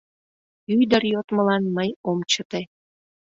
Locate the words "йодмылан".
1.13-1.63